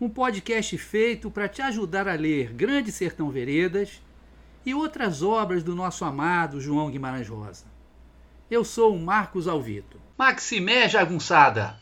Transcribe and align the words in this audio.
Um 0.00 0.08
podcast 0.08 0.78
feito 0.78 1.28
para 1.28 1.48
te 1.48 1.60
ajudar 1.60 2.06
a 2.06 2.14
ler 2.14 2.52
Grande 2.52 2.92
Sertão 2.92 3.30
Veredas 3.30 4.00
e 4.64 4.72
outras 4.72 5.22
obras 5.22 5.64
do 5.64 5.74
nosso 5.74 6.04
amado 6.04 6.60
João 6.60 6.88
Guimarães 6.88 7.28
Rosa. 7.28 7.66
Eu 8.48 8.64
sou 8.64 8.94
o 8.94 9.00
Marcos 9.00 9.48
Alvito. 9.48 10.00
Maximé 10.16 10.88
Jagunçada! 10.88 11.80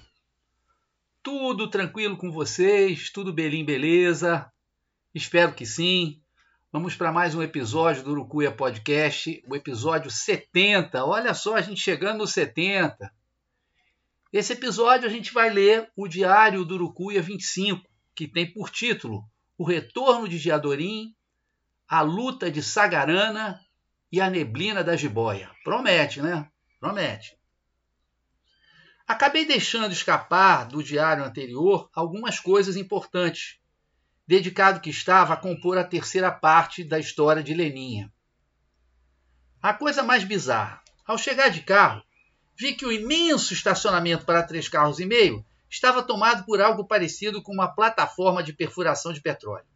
Tudo 1.22 1.68
tranquilo 1.68 2.16
com 2.16 2.30
vocês? 2.30 3.10
Tudo 3.10 3.34
belim 3.34 3.64
beleza? 3.66 4.50
Espero 5.14 5.52
que 5.52 5.66
sim. 5.66 6.18
Vamos 6.72 6.94
para 6.94 7.12
mais 7.12 7.34
um 7.34 7.42
episódio 7.42 8.02
do 8.02 8.12
Urucuia 8.12 8.50
Podcast, 8.50 9.42
o 9.46 9.54
episódio 9.54 10.10
70. 10.10 11.04
Olha 11.04 11.34
só, 11.34 11.54
a 11.54 11.60
gente 11.60 11.80
chegando 11.80 12.18
no 12.18 12.26
70. 12.26 13.12
Esse 14.32 14.54
episódio 14.54 15.06
a 15.06 15.12
gente 15.12 15.34
vai 15.34 15.50
ler 15.50 15.90
o 15.94 16.08
Diário 16.08 16.64
do 16.64 16.74
Urucuia 16.76 17.20
25, 17.20 17.82
que 18.16 18.26
tem 18.26 18.50
por 18.50 18.70
título 18.70 19.22
O 19.58 19.64
Retorno 19.64 20.26
de 20.26 20.40
Diadorim, 20.40 21.14
A 21.86 22.00
Luta 22.00 22.50
de 22.50 22.62
Sagarana 22.62 23.60
e 24.10 24.20
a 24.20 24.30
Neblina 24.30 24.82
da 24.82 24.96
Jiboia. 24.96 25.50
Promete, 25.62 26.22
né? 26.22 26.50
Promete. 26.80 27.36
Acabei 29.06 29.44
deixando 29.44 29.92
escapar 29.92 30.66
do 30.66 30.82
diário 30.82 31.22
anterior 31.22 31.90
algumas 31.94 32.40
coisas 32.40 32.74
importantes, 32.74 33.60
dedicado 34.26 34.80
que 34.80 34.90
estava 34.90 35.34
a 35.34 35.36
compor 35.36 35.78
a 35.78 35.84
terceira 35.84 36.32
parte 36.32 36.82
da 36.82 36.98
história 36.98 37.42
de 37.42 37.54
Leninha. 37.54 38.12
A 39.62 39.74
coisa 39.74 40.02
mais 40.02 40.24
bizarra. 40.24 40.82
Ao 41.06 41.18
chegar 41.18 41.50
de 41.50 41.60
carro, 41.60 42.02
vi 42.58 42.74
que 42.74 42.86
o 42.86 42.90
imenso 42.90 43.52
estacionamento 43.52 44.24
para 44.24 44.42
três 44.42 44.68
carros 44.68 44.98
e 44.98 45.06
meio 45.06 45.44
estava 45.70 46.02
tomado 46.02 46.44
por 46.44 46.60
algo 46.60 46.84
parecido 46.84 47.42
com 47.42 47.52
uma 47.52 47.68
plataforma 47.68 48.42
de 48.42 48.52
perfuração 48.52 49.12
de 49.12 49.20
petróleo. 49.20 49.66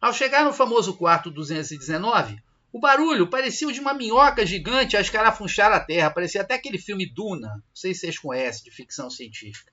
Ao 0.00 0.12
chegar 0.12 0.44
no 0.44 0.52
famoso 0.52 0.96
quarto 0.96 1.30
219, 1.30 2.42
o 2.72 2.80
barulho 2.80 3.28
parecia 3.28 3.68
o 3.68 3.72
de 3.72 3.80
uma 3.80 3.92
minhoca 3.92 4.46
gigante 4.46 4.96
a 4.96 5.00
escarafunchar 5.00 5.70
a 5.70 5.78
terra, 5.78 6.10
parecia 6.10 6.40
até 6.40 6.54
aquele 6.54 6.78
filme 6.78 7.06
Duna, 7.06 7.48
não 7.48 7.62
sei 7.74 7.92
se 7.94 8.00
vocês 8.00 8.18
conhecem, 8.18 8.64
de 8.64 8.70
ficção 8.70 9.10
científica. 9.10 9.70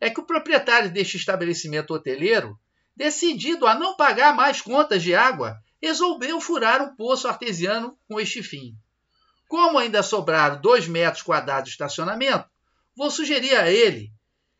É 0.00 0.08
que 0.10 0.20
o 0.20 0.26
proprietário 0.26 0.90
deste 0.90 1.16
estabelecimento 1.16 1.92
hoteleiro, 1.92 2.58
decidido 2.96 3.66
a 3.66 3.74
não 3.74 3.96
pagar 3.96 4.34
mais 4.34 4.60
contas 4.62 5.02
de 5.02 5.14
água, 5.14 5.58
resolveu 5.80 6.40
furar 6.40 6.82
um 6.82 6.96
poço 6.96 7.28
artesiano 7.28 7.98
com 8.08 8.18
este 8.18 8.42
fim. 8.42 8.74
Como 9.46 9.78
ainda 9.78 10.02
sobraram 10.02 10.60
dois 10.60 10.88
metros 10.88 11.22
quadrados 11.22 11.68
de 11.68 11.74
estacionamento, 11.74 12.48
vou 12.96 13.10
sugerir 13.10 13.54
a 13.54 13.70
ele 13.70 14.15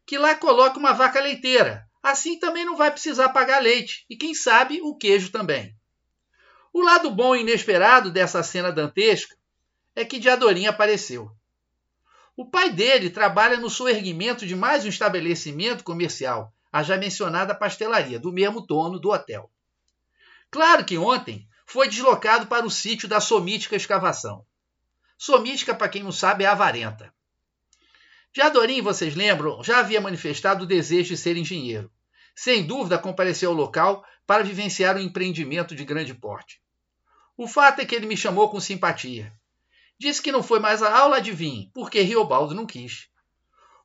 que 0.06 0.16
lá 0.16 0.34
coloque 0.34 0.78
uma 0.78 0.92
vaca 0.92 1.20
leiteira. 1.20 1.84
Assim 2.02 2.38
também 2.38 2.64
não 2.64 2.76
vai 2.76 2.90
precisar 2.90 3.30
pagar 3.30 3.60
leite 3.60 4.06
e, 4.08 4.16
quem 4.16 4.32
sabe, 4.32 4.80
o 4.80 4.96
queijo 4.96 5.32
também. 5.32 5.76
O 6.72 6.80
lado 6.80 7.10
bom 7.10 7.34
e 7.34 7.40
inesperado 7.40 8.10
dessa 8.10 8.42
cena 8.42 8.70
dantesca 8.70 9.34
é 9.94 10.04
que 10.04 10.20
Diadorim 10.20 10.66
apareceu. 10.66 11.30
O 12.36 12.48
pai 12.48 12.70
dele 12.70 13.10
trabalha 13.10 13.56
no 13.56 13.70
soerguimento 13.70 14.46
de 14.46 14.54
mais 14.54 14.84
um 14.84 14.88
estabelecimento 14.88 15.82
comercial, 15.82 16.52
a 16.70 16.82
já 16.82 16.96
mencionada 16.96 17.54
pastelaria, 17.54 18.20
do 18.20 18.30
mesmo 18.30 18.60
dono 18.60 19.00
do 19.00 19.10
hotel. 19.10 19.50
Claro 20.50 20.84
que 20.84 20.98
ontem 20.98 21.48
foi 21.66 21.88
deslocado 21.88 22.46
para 22.46 22.66
o 22.66 22.70
sítio 22.70 23.08
da 23.08 23.20
somítica 23.20 23.74
escavação. 23.74 24.44
Somística, 25.18 25.74
para 25.74 25.88
quem 25.88 26.02
não 26.02 26.12
sabe, 26.12 26.44
é 26.44 26.46
avarenta. 26.46 27.12
Jadorim, 28.36 28.82
vocês 28.82 29.14
lembram, 29.14 29.64
já 29.64 29.78
havia 29.78 29.98
manifestado 29.98 30.64
o 30.64 30.66
desejo 30.66 31.08
de 31.08 31.16
ser 31.16 31.38
engenheiro. 31.38 31.90
Sem 32.34 32.66
dúvida, 32.66 32.98
compareceu 32.98 33.48
ao 33.48 33.56
local 33.56 34.04
para 34.26 34.44
vivenciar 34.44 34.94
um 34.94 35.00
empreendimento 35.00 35.74
de 35.74 35.82
grande 35.86 36.12
porte. 36.12 36.60
O 37.34 37.48
fato 37.48 37.80
é 37.80 37.86
que 37.86 37.94
ele 37.94 38.04
me 38.04 38.14
chamou 38.14 38.50
com 38.50 38.60
simpatia. 38.60 39.32
Disse 39.98 40.20
que 40.20 40.30
não 40.30 40.42
foi 40.42 40.58
mais 40.58 40.82
à 40.82 40.98
aula, 40.98 41.16
adivinhe, 41.16 41.70
porque 41.72 42.02
Riobaldo 42.02 42.54
não 42.54 42.66
quis. 42.66 43.08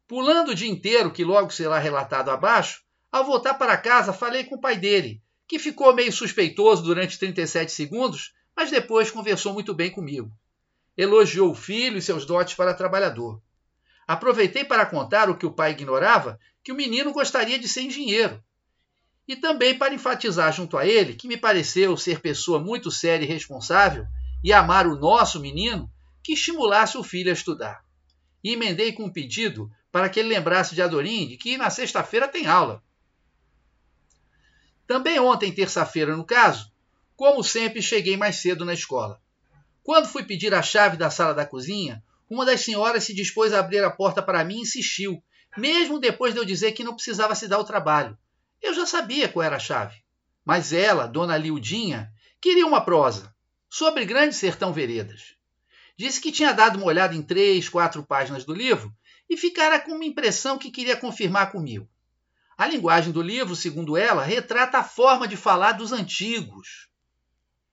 Pulando 0.06 0.50
o 0.52 0.56
dia 0.56 0.70
inteiro, 0.70 1.14
que 1.14 1.24
logo 1.24 1.50
será 1.50 1.80
relatado 1.80 2.28
abaixo, 2.28 2.84
ao 3.10 3.24
voltar 3.24 3.54
para 3.54 3.78
casa 3.78 4.12
falei 4.12 4.44
com 4.44 4.56
o 4.56 4.62
pai 4.62 4.76
dele, 4.76 5.24
que 5.48 5.60
ficou 5.60 5.96
meio 5.96 6.12
suspeitoso 6.12 6.84
durante 6.84 7.18
37 7.18 7.72
segundos, 7.72 8.34
mas 8.54 8.70
depois 8.70 9.10
conversou 9.10 9.54
muito 9.54 9.74
bem 9.74 9.90
comigo 9.90 10.30
elogiou 10.98 11.52
o 11.52 11.56
filho 11.56 11.98
e 11.98 12.02
seus 12.02 12.26
dotes 12.26 12.54
para 12.54 12.74
trabalhador. 12.74 13.42
Aproveitei 14.12 14.66
para 14.66 14.86
contar 14.86 15.30
o 15.30 15.38
que 15.38 15.46
o 15.46 15.54
pai 15.54 15.72
ignorava, 15.72 16.38
que 16.62 16.70
o 16.70 16.76
menino 16.76 17.14
gostaria 17.14 17.58
de 17.58 17.66
ser 17.66 17.84
engenheiro. 17.84 18.44
E 19.26 19.38
também 19.38 19.78
para 19.78 19.94
enfatizar 19.94 20.52
junto 20.52 20.78
a 20.78 20.86
ele 20.86 21.14
que 21.14 21.30
me 21.30 21.38
pareceu 21.38 21.96
ser 21.96 22.20
pessoa 22.20 22.60
muito 22.60 22.92
séria 22.92 23.24
e 23.24 23.28
responsável 23.28 24.06
e 24.44 24.52
amar 24.52 24.86
o 24.86 24.98
nosso 24.98 25.40
menino, 25.40 25.90
que 26.22 26.34
estimulasse 26.34 26.98
o 26.98 27.06
filho 27.06 27.30
a 27.30 27.34
estudar. 27.34 27.86
E 28.44 28.52
emendei 28.52 28.92
com 28.92 29.06
um 29.06 29.10
pedido 29.10 29.72
para 29.90 30.10
que 30.10 30.20
ele 30.20 30.28
lembrasse 30.28 30.76
de 30.76 30.82
Adorim 30.82 31.26
de 31.26 31.38
que 31.38 31.58
na 31.58 31.70
sexta-feira 31.70 32.28
tem 32.28 32.48
aula. 32.48 32.84
Também 34.86 35.22
ontem, 35.22 35.54
terça-feira, 35.54 36.18
no 36.18 36.26
caso, 36.26 36.70
como 37.16 37.42
sempre, 37.46 37.82
cheguei 37.82 38.18
mais 38.18 38.36
cedo 38.36 38.66
na 38.66 38.74
escola. 38.74 39.22
Quando 39.82 40.10
fui 40.10 40.26
pedir 40.26 40.54
a 40.54 40.62
chave 40.62 40.98
da 40.98 41.10
sala 41.10 41.34
da 41.34 41.46
cozinha, 41.46 42.04
uma 42.32 42.46
das 42.46 42.62
senhoras 42.62 43.04
se 43.04 43.14
dispôs 43.14 43.52
a 43.52 43.60
abrir 43.60 43.84
a 43.84 43.92
porta 43.92 44.22
para 44.24 44.42
mim 44.46 44.60
e 44.60 44.62
insistiu, 44.62 45.22
mesmo 45.58 46.00
depois 46.00 46.34
de 46.34 46.40
eu 46.40 46.46
dizer 46.46 46.72
que 46.72 46.82
não 46.82 46.96
precisava 46.96 47.36
se 47.36 47.46
dar 47.46 47.60
o 47.60 47.66
trabalho. 47.66 48.18
Eu 48.62 48.74
já 48.74 48.86
sabia 48.86 49.28
qual 49.28 49.44
era 49.44 49.58
a 49.58 49.60
chave. 49.60 50.02
Mas 50.46 50.72
ela, 50.72 51.08
dona 51.08 51.36
Lildinha, 51.36 52.10
queria 52.40 52.66
uma 52.66 52.86
prosa 52.86 53.36
sobre 53.70 54.06
Grande 54.06 54.34
Sertão 54.34 54.72
Veredas. 54.72 55.36
Disse 55.98 56.22
que 56.22 56.32
tinha 56.32 56.54
dado 56.54 56.78
uma 56.78 56.86
olhada 56.86 57.14
em 57.14 57.22
três, 57.22 57.68
quatro 57.68 58.02
páginas 58.02 58.46
do 58.46 58.54
livro 58.54 58.96
e 59.30 59.36
ficara 59.36 59.78
com 59.78 59.92
uma 59.92 60.06
impressão 60.06 60.58
que 60.58 60.72
queria 60.72 60.96
confirmar 60.96 61.52
comigo. 61.52 61.86
A 62.58 62.66
linguagem 62.66 63.12
do 63.12 63.22
livro, 63.22 63.58
segundo 63.58 63.98
ela, 63.98 64.24
retrata 64.24 64.78
a 64.78 64.84
forma 64.86 65.28
de 65.28 65.36
falar 65.36 65.74
dos 65.74 65.92
antigos, 65.92 66.88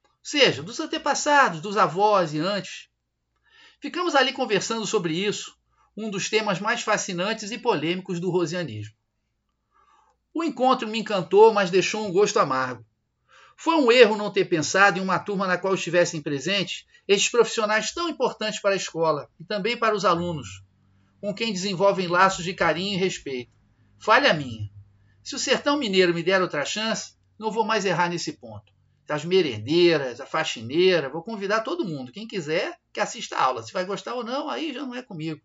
ou 0.03 0.25
seja, 0.25 0.65
dos 0.65 0.81
antepassados, 0.81 1.61
dos 1.61 1.77
avós 1.77 2.35
e 2.35 2.41
antes. 2.41 2.88
Ficamos 3.81 4.15
ali 4.15 4.33
conversando 4.33 4.87
sobre 4.87 5.15
isso, 5.15 5.57
um 5.97 6.11
dos 6.11 6.29
temas 6.29 6.59
mais 6.59 6.83
fascinantes 6.83 7.51
e 7.51 7.59
polêmicos 7.59 8.19
do 8.19 8.31
rosianismo. 8.31 8.95
O 10.35 10.45
encontro 10.45 10.87
me 10.87 10.99
encantou, 10.99 11.53
mas 11.53 11.71
deixou 11.71 12.07
um 12.07 12.13
gosto 12.13 12.39
amargo. 12.39 12.85
Foi 13.57 13.75
um 13.77 13.91
erro 13.91 14.17
não 14.17 14.33
ter 14.33 14.45
pensado 14.45 14.99
em 14.99 15.03
uma 15.03 15.19
turma 15.19 15.47
na 15.47 15.59
qual 15.59 15.75
estivessem 15.75 16.23
presentes 16.23 16.87
estes 17.09 17.31
profissionais 17.31 17.93
tão 17.93 18.09
importantes 18.09 18.61
para 18.61 18.75
a 18.75 18.77
escola 18.77 19.29
e 19.41 19.45
também 19.45 19.77
para 19.77 19.95
os 19.97 20.05
alunos, 20.05 20.63
com 21.21 21.35
quem 21.35 21.53
desenvolvem 21.53 22.07
laços 22.07 22.45
de 22.45 22.55
carinho 22.55 22.95
e 22.95 23.01
respeito. 23.01 23.51
Falha 23.99 24.33
minha. 24.33 24.71
Se 25.25 25.35
o 25.35 25.39
sertão 25.39 25.77
mineiro 25.77 26.15
me 26.15 26.23
der 26.23 26.41
outra 26.41 26.65
chance, 26.65 27.15
não 27.39 27.51
vou 27.51 27.65
mais 27.65 27.85
errar 27.85 28.09
nesse 28.09 28.35
ponto. 28.35 28.73
As 29.09 29.25
merendeiras, 29.25 30.21
a 30.21 30.27
faxineira, 30.27 31.09
vou 31.09 31.23
convidar 31.23 31.63
todo 31.63 31.85
mundo. 31.85 32.13
Quem 32.13 32.27
quiser, 32.27 32.79
que 32.99 33.03
assista 33.03 33.37
a 33.37 33.43
aula. 33.43 33.63
Se 33.63 33.73
vai 33.73 33.85
gostar 33.85 34.15
ou 34.15 34.25
não, 34.25 34.51
aí 34.51 34.73
já 34.75 34.85
não 34.85 34.95
é 34.95 35.03
comigo. 35.03 35.41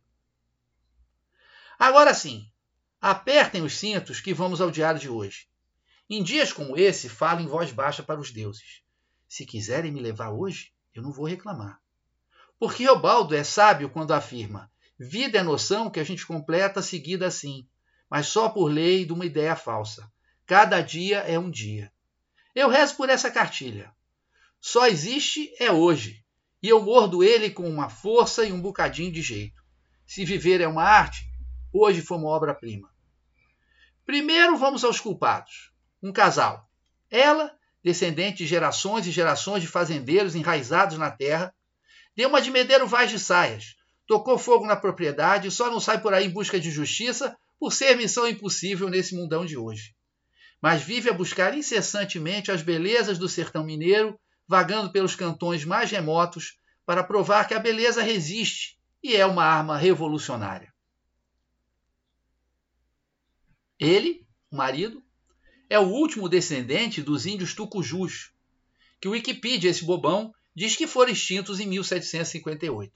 Agora 1.77 2.13
sim, 2.13 2.49
apertem 2.99 3.61
os 3.61 3.77
cintos 3.77 4.19
que 4.19 4.33
vamos 4.33 4.59
ao 4.59 4.71
diário 4.71 4.99
de 4.99 5.07
hoje. 5.07 5.47
Em 6.09 6.23
dias 6.23 6.51
como 6.51 6.75
esse, 6.75 7.07
falo 7.07 7.41
em 7.41 7.47
voz 7.47 7.71
baixa 7.71 8.01
para 8.01 8.19
os 8.19 8.31
deuses. 8.31 8.81
Se 9.27 9.45
quiserem 9.45 9.91
me 9.91 10.01
levar 10.01 10.31
hoje, 10.31 10.73
eu 10.93 11.03
não 11.03 11.11
vou 11.11 11.25
reclamar. 11.25 11.79
Porque 12.59 12.87
Obaldo 12.89 13.35
é 13.35 13.43
sábio 13.43 13.89
quando 13.89 14.13
afirma: 14.13 14.71
vida 14.97 15.37
é 15.37 15.43
noção 15.43 15.89
que 15.89 15.99
a 15.99 16.03
gente 16.03 16.25
completa 16.25 16.81
seguida 16.81 17.27
assim 17.27 17.67
mas 18.13 18.27
só 18.27 18.47
por 18.47 18.67
lei 18.67 19.05
de 19.05 19.11
uma 19.11 19.25
ideia 19.25 19.55
falsa. 19.55 20.07
Cada 20.45 20.81
dia 20.81 21.21
é 21.21 21.39
um 21.39 21.49
dia. 21.49 21.91
Eu 22.53 22.69
rezo 22.69 22.95
por 22.95 23.09
essa 23.09 23.31
cartilha. 23.31 23.91
Só 24.61 24.85
existe 24.85 25.51
é 25.59 25.71
hoje, 25.71 26.22
e 26.63 26.69
eu 26.69 26.81
mordo 26.81 27.21
ele 27.21 27.49
com 27.49 27.69
uma 27.69 27.89
força 27.89 28.45
e 28.45 28.53
um 28.53 28.61
bocadinho 28.61 29.11
de 29.11 29.21
jeito. 29.21 29.61
Se 30.07 30.23
viver 30.23 30.61
é 30.61 30.67
uma 30.67 30.83
arte, 30.83 31.29
hoje 31.73 32.01
foi 32.01 32.17
uma 32.17 32.29
obra-prima. 32.29 32.89
Primeiro 34.05 34.55
vamos 34.57 34.85
aos 34.85 34.97
culpados. 34.97 35.73
Um 36.01 36.13
casal. 36.13 36.65
Ela, 37.11 37.53
descendente 37.83 38.37
de 38.37 38.47
gerações 38.47 39.05
e 39.05 39.11
gerações 39.11 39.61
de 39.61 39.67
fazendeiros 39.67 40.35
enraizados 40.35 40.97
na 40.97 41.11
terra, 41.11 41.53
deu 42.15 42.29
uma 42.29 42.41
de 42.41 42.49
Medeiro 42.49 42.87
Vaz 42.87 43.09
de 43.09 43.19
Saias, 43.19 43.75
tocou 44.07 44.37
fogo 44.37 44.65
na 44.65 44.77
propriedade, 44.77 45.51
só 45.51 45.69
não 45.69 45.81
sai 45.81 46.01
por 46.01 46.13
aí 46.13 46.27
em 46.27 46.29
busca 46.29 46.57
de 46.57 46.71
justiça 46.71 47.37
por 47.59 47.73
ser 47.73 47.97
missão 47.97 48.25
impossível 48.25 48.89
nesse 48.89 49.15
mundão 49.15 49.45
de 49.45 49.57
hoje. 49.57 49.93
Mas 50.61 50.81
vive 50.81 51.09
a 51.09 51.13
buscar 51.13 51.57
incessantemente 51.57 52.51
as 52.51 52.61
belezas 52.61 53.17
do 53.17 53.27
sertão 53.27 53.65
mineiro, 53.65 54.17
vagando 54.53 54.91
pelos 54.91 55.15
cantões 55.15 55.65
mais 55.65 55.89
remotos, 55.89 56.59
para 56.85 57.03
provar 57.03 57.47
que 57.47 57.55
a 57.55 57.59
beleza 57.59 58.03
resiste 58.03 58.77
e 59.01 59.15
é 59.15 59.25
uma 59.25 59.43
arma 59.43 59.75
revolucionária. 59.75 60.71
Ele, 63.79 64.23
o 64.51 64.55
marido, 64.55 65.03
é 65.67 65.79
o 65.79 65.87
último 65.87 66.29
descendente 66.29 67.01
dos 67.01 67.25
índios 67.25 67.55
tucujus, 67.55 68.31
que 69.01 69.07
o 69.07 69.11
Wikipedia, 69.13 69.71
esse 69.71 69.83
bobão, 69.83 70.31
diz 70.55 70.75
que 70.75 70.85
foram 70.85 71.11
extintos 71.11 71.59
em 71.59 71.65
1758. 71.65 72.93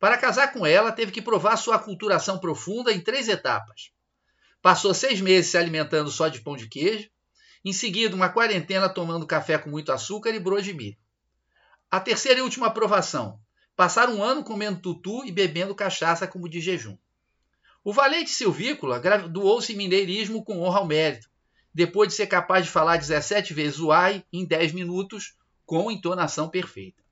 Para 0.00 0.16
casar 0.16 0.50
com 0.50 0.64
ela, 0.64 0.90
teve 0.90 1.12
que 1.12 1.20
provar 1.20 1.58
sua 1.58 1.76
aculturação 1.76 2.38
profunda 2.38 2.90
em 2.90 3.02
três 3.02 3.28
etapas. 3.28 3.92
Passou 4.62 4.94
seis 4.94 5.20
meses 5.20 5.50
se 5.50 5.58
alimentando 5.58 6.10
só 6.10 6.28
de 6.28 6.40
pão 6.40 6.56
de 6.56 6.66
queijo, 6.70 7.10
em 7.64 7.72
seguida, 7.72 8.14
uma 8.14 8.28
quarentena 8.28 8.88
tomando 8.88 9.26
café 9.26 9.56
com 9.56 9.70
muito 9.70 9.90
açúcar 9.90 10.30
e 10.30 10.38
broa 10.38 10.60
de 10.60 10.74
milho. 10.74 10.98
A 11.90 11.98
terceira 11.98 12.40
e 12.40 12.42
última 12.42 12.66
aprovação: 12.66 13.40
passar 13.74 14.08
um 14.08 14.22
ano 14.22 14.44
comendo 14.44 14.80
tutu 14.80 15.24
e 15.24 15.32
bebendo 15.32 15.74
cachaça 15.74 16.26
como 16.26 16.48
de 16.48 16.60
jejum. 16.60 16.98
O 17.82 17.92
valente 17.92 18.30
Silvícola 18.30 18.98
graduou-se 18.98 19.72
em 19.72 19.76
mineirismo 19.76 20.44
com 20.44 20.60
honra 20.62 20.80
ao 20.80 20.86
mérito, 20.86 21.28
depois 21.72 22.08
de 22.08 22.14
ser 22.14 22.26
capaz 22.26 22.64
de 22.64 22.70
falar 22.70 22.96
17 22.96 23.52
vezes 23.54 23.80
o 23.80 23.90
ai 23.90 24.24
em 24.32 24.44
10 24.44 24.72
minutos, 24.72 25.36
com 25.66 25.90
entonação 25.90 26.48
perfeita. 26.48 27.02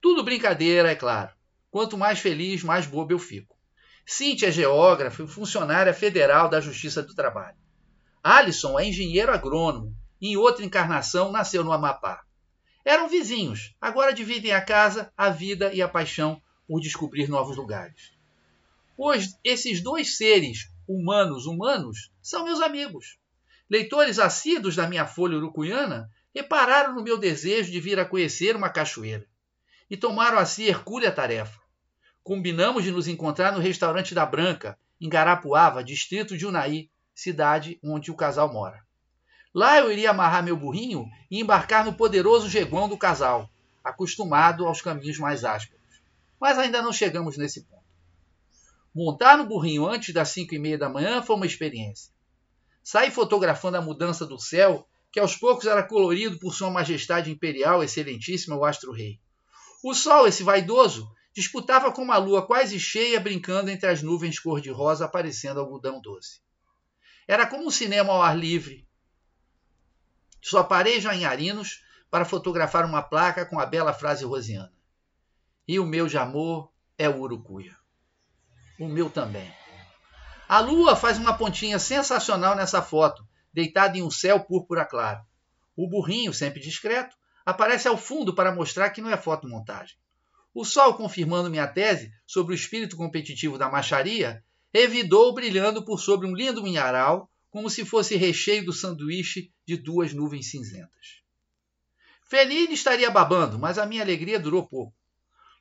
Tudo 0.00 0.24
brincadeira, 0.24 0.90
é 0.90 0.94
claro. 0.96 1.30
Quanto 1.70 1.96
mais 1.96 2.18
feliz, 2.18 2.62
mais 2.62 2.86
bobo 2.86 3.12
eu 3.12 3.18
fico. 3.18 3.56
Cíntia 4.04 4.48
é 4.48 4.52
geógrafa 4.52 5.22
e 5.22 5.28
funcionária 5.28 5.94
federal 5.94 6.48
da 6.48 6.60
Justiça 6.60 7.02
do 7.02 7.14
Trabalho. 7.14 7.56
Alisson 8.22 8.78
é 8.78 8.86
engenheiro 8.86 9.32
agrônomo 9.32 9.94
e 10.20 10.28
em 10.28 10.36
outra 10.36 10.64
encarnação 10.64 11.32
nasceu 11.32 11.64
no 11.64 11.72
Amapá. 11.72 12.22
Eram 12.84 13.08
vizinhos, 13.08 13.74
agora 13.80 14.12
dividem 14.12 14.52
a 14.52 14.60
casa, 14.60 15.12
a 15.16 15.30
vida 15.30 15.72
e 15.72 15.82
a 15.82 15.88
paixão 15.88 16.40
por 16.68 16.80
descobrir 16.80 17.28
novos 17.28 17.56
lugares. 17.56 18.12
Pois 18.96 19.36
esses 19.42 19.82
dois 19.82 20.16
seres 20.16 20.70
humanos 20.88 21.46
humanos 21.46 22.12
são 22.20 22.44
meus 22.44 22.60
amigos. 22.60 23.18
Leitores 23.68 24.18
assíduos 24.18 24.76
da 24.76 24.86
minha 24.86 25.06
folha 25.06 25.36
urucuiana 25.36 26.08
repararam 26.34 26.94
no 26.94 27.02
meu 27.02 27.18
desejo 27.18 27.70
de 27.72 27.80
vir 27.80 27.98
a 27.98 28.04
conhecer 28.04 28.54
uma 28.54 28.70
cachoeira 28.70 29.26
e 29.90 29.96
tomaram 29.96 30.38
a 30.38 30.46
si 30.46 30.68
hercúlea 30.68 31.10
tarefa. 31.10 31.60
Combinamos 32.22 32.84
de 32.84 32.92
nos 32.92 33.08
encontrar 33.08 33.52
no 33.52 33.58
restaurante 33.58 34.14
da 34.14 34.24
Branca, 34.24 34.78
em 35.00 35.08
Garapuava, 35.08 35.82
distrito 35.82 36.38
de 36.38 36.46
Unai, 36.46 36.88
cidade 37.14 37.78
onde 37.82 38.10
o 38.10 38.16
casal 38.16 38.52
mora. 38.52 38.82
Lá 39.54 39.78
eu 39.78 39.92
iria 39.92 40.10
amarrar 40.10 40.42
meu 40.42 40.56
burrinho 40.56 41.06
e 41.30 41.40
embarcar 41.40 41.84
no 41.84 41.92
poderoso 41.92 42.48
jeguão 42.48 42.88
do 42.88 42.96
casal, 42.96 43.50
acostumado 43.84 44.66
aos 44.66 44.80
caminhos 44.80 45.18
mais 45.18 45.44
ásperos. 45.44 45.82
Mas 46.40 46.58
ainda 46.58 46.80
não 46.80 46.92
chegamos 46.92 47.36
nesse 47.36 47.62
ponto. 47.62 47.82
Montar 48.94 49.38
no 49.38 49.46
burrinho 49.46 49.86
antes 49.86 50.12
das 50.12 50.28
cinco 50.28 50.54
e 50.54 50.58
meia 50.58 50.76
da 50.76 50.88
manhã 50.88 51.22
foi 51.22 51.36
uma 51.36 51.46
experiência. 51.46 52.12
Saí 52.82 53.10
fotografando 53.10 53.78
a 53.78 53.82
mudança 53.82 54.26
do 54.26 54.38
céu, 54.38 54.86
que 55.10 55.20
aos 55.20 55.36
poucos 55.36 55.66
era 55.66 55.82
colorido 55.82 56.38
por 56.38 56.54
Sua 56.54 56.70
Majestade 56.70 57.30
Imperial 57.30 57.82
Excelentíssima 57.82 58.56
o 58.56 58.64
Astro 58.64 58.92
Rei. 58.92 59.20
O 59.82 59.94
sol, 59.94 60.26
esse 60.26 60.42
vaidoso, 60.42 61.10
disputava 61.34 61.90
com 61.90 62.02
uma 62.02 62.18
lua 62.18 62.46
quase 62.46 62.78
cheia 62.78 63.18
brincando 63.18 63.70
entre 63.70 63.88
as 63.88 64.02
nuvens 64.02 64.38
cor-de-rosa 64.38 65.06
aparecendo 65.06 65.60
algodão 65.60 66.00
doce. 66.00 66.41
Era 67.26 67.46
como 67.46 67.66
um 67.66 67.70
cinema 67.70 68.12
ao 68.12 68.22
ar 68.22 68.36
livre. 68.36 68.86
Só 70.40 70.62
parei 70.62 71.00
já 71.00 71.14
em 71.14 71.24
Arinos 71.24 71.82
para 72.10 72.24
fotografar 72.24 72.84
uma 72.84 73.02
placa 73.02 73.46
com 73.46 73.58
a 73.58 73.66
bela 73.66 73.92
frase 73.92 74.24
rosiana. 74.24 74.72
E 75.66 75.78
o 75.78 75.86
meu 75.86 76.06
de 76.06 76.18
amor 76.18 76.72
é 76.98 77.08
o 77.08 77.20
urucuia. 77.20 77.76
O 78.78 78.88
meu 78.88 79.08
também. 79.08 79.52
A 80.48 80.60
lua 80.60 80.96
faz 80.96 81.16
uma 81.16 81.36
pontinha 81.36 81.78
sensacional 81.78 82.54
nessa 82.54 82.82
foto, 82.82 83.26
deitada 83.52 83.96
em 83.96 84.02
um 84.02 84.10
céu 84.10 84.40
púrpura 84.40 84.84
claro. 84.84 85.24
O 85.76 85.88
burrinho, 85.88 86.34
sempre 86.34 86.60
discreto, 86.60 87.16
aparece 87.46 87.88
ao 87.88 87.96
fundo 87.96 88.34
para 88.34 88.54
mostrar 88.54 88.90
que 88.90 89.00
não 89.00 89.10
é 89.10 89.16
fotomontagem. 89.16 89.96
O 90.54 90.64
sol, 90.64 90.94
confirmando 90.94 91.48
minha 91.48 91.66
tese 91.66 92.12
sobre 92.26 92.52
o 92.52 92.54
espírito 92.54 92.96
competitivo 92.96 93.56
da 93.56 93.70
macharia, 93.70 94.44
revidou 94.72 95.34
brilhando 95.34 95.84
por 95.84 96.00
sobre 96.00 96.26
um 96.26 96.34
lindo 96.34 96.62
minharal, 96.62 97.30
como 97.50 97.68
se 97.68 97.84
fosse 97.84 98.16
recheio 98.16 98.64
do 98.64 98.72
sanduíche 98.72 99.52
de 99.66 99.76
duas 99.76 100.12
nuvens 100.12 100.50
cinzentas. 100.50 101.22
Feline 102.24 102.72
estaria 102.72 103.10
babando, 103.10 103.58
mas 103.58 103.78
a 103.78 103.84
minha 103.84 104.02
alegria 104.02 104.40
durou 104.40 104.66
pouco. 104.66 104.94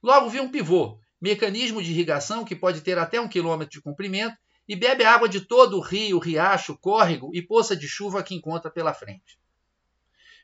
Logo 0.01 0.30
vi 0.30 0.39
um 0.39 0.50
pivô, 0.50 0.98
mecanismo 1.20 1.84
de 1.84 1.91
irrigação 1.91 2.46
que 2.46 2.56
pode 2.56 2.82
ter 2.82 2.98
até 2.98 3.20
um 3.20 3.27
quilômetro 3.27 3.72
de 3.72 3.82
comprimento 3.82 4.38
e 4.68 4.75
bebe 4.75 5.03
água 5.03 5.27
de 5.27 5.41
todo 5.41 5.77
o 5.77 5.82
rio, 5.82 6.18
riacho, 6.18 6.77
córrego 6.77 7.30
e 7.34 7.41
poça 7.41 7.75
de 7.75 7.89
chuva 7.89 8.24
que 8.24 8.34
encontra 8.34 8.72
pela 8.72 8.94
frente. 8.94 9.38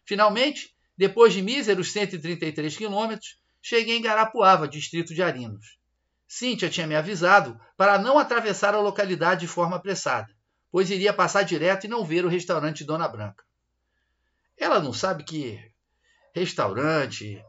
Finalmente, 0.05 0.75
depois 0.97 1.33
de 1.33 1.41
míseros 1.41 1.93
133 1.93 2.75
quilômetros, 2.75 3.39
cheguei 3.61 3.97
em 3.97 4.01
Garapuava, 4.01 4.67
distrito 4.67 5.13
de 5.13 5.23
Arinos. 5.23 5.76
Cíntia 6.27 6.69
tinha 6.69 6.85
me 6.85 6.95
avisado 6.95 7.59
para 7.77 7.97
não 7.97 8.19
atravessar 8.19 8.75
a 8.75 8.81
localidade 8.81 9.41
de 9.41 9.47
forma 9.47 9.77
apressada, 9.77 10.27
pois 10.69 10.89
iria 10.89 11.13
passar 11.13 11.43
direto 11.43 11.85
e 11.85 11.87
não 11.87 12.03
ver 12.03 12.25
o 12.25 12.29
restaurante 12.29 12.83
Dona 12.83 13.07
Branca. 13.07 13.43
Ela 14.57 14.79
não 14.79 14.91
sabe 14.91 15.23
que 15.23 15.59
restaurante, 16.33 17.43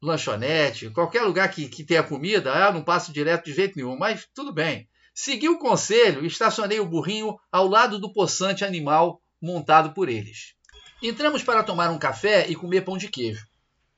lanchonete, 0.00 0.90
qualquer 0.90 1.22
lugar 1.22 1.50
que, 1.50 1.68
que 1.68 1.84
tenha 1.84 2.02
comida, 2.02 2.50
eu 2.50 2.72
não 2.72 2.82
passo 2.82 3.12
direto 3.12 3.44
de 3.46 3.52
jeito 3.52 3.76
nenhum, 3.76 3.96
mas 3.96 4.26
tudo 4.34 4.52
bem. 4.52 4.88
Segui 5.12 5.48
o 5.48 5.58
conselho 5.58 6.24
e 6.24 6.28
estacionei 6.28 6.78
o 6.80 6.86
burrinho 6.86 7.38
ao 7.50 7.66
lado 7.66 7.98
do 7.98 8.12
poçante 8.12 8.64
animal 8.64 9.20
montado 9.42 9.92
por 9.92 10.08
eles. 10.08 10.54
Entramos 11.02 11.42
para 11.42 11.62
tomar 11.62 11.90
um 11.90 11.98
café 11.98 12.48
e 12.48 12.54
comer 12.54 12.82
pão 12.82 12.96
de 12.96 13.08
queijo. 13.08 13.46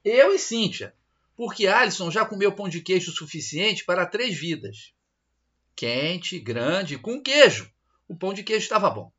Eu 0.02 0.35
e 0.35 0.38
Cíntia, 0.38 0.95
porque 1.40 1.66
Alisson 1.66 2.11
já 2.11 2.23
comeu 2.26 2.52
pão 2.52 2.68
de 2.68 2.82
queijo 2.82 3.11
suficiente 3.12 3.82
para 3.82 4.04
três 4.04 4.38
vidas. 4.38 4.92
Quente, 5.75 6.38
grande, 6.38 6.99
com 6.99 7.18
queijo. 7.23 7.73
O 8.06 8.14
pão 8.14 8.35
de 8.35 8.42
queijo 8.42 8.64
estava 8.64 8.90
bom. 8.90 9.11